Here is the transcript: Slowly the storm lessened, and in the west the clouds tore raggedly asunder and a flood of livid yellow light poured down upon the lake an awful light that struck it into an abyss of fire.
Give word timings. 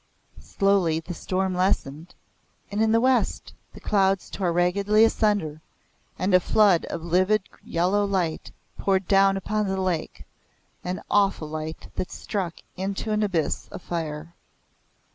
Slowly 0.39 0.99
the 0.99 1.13
storm 1.13 1.53
lessened, 1.53 2.15
and 2.71 2.81
in 2.81 2.91
the 2.91 2.99
west 2.99 3.53
the 3.73 3.79
clouds 3.79 4.31
tore 4.31 4.51
raggedly 4.51 5.03
asunder 5.03 5.61
and 6.17 6.33
a 6.33 6.39
flood 6.39 6.85
of 6.85 7.03
livid 7.03 7.43
yellow 7.63 8.03
light 8.03 8.49
poured 8.79 9.07
down 9.07 9.37
upon 9.37 9.67
the 9.67 9.79
lake 9.79 10.25
an 10.83 11.03
awful 11.11 11.47
light 11.47 11.89
that 11.97 12.09
struck 12.09 12.57
it 12.61 12.65
into 12.75 13.11
an 13.11 13.21
abyss 13.21 13.67
of 13.67 13.83
fire. 13.83 14.33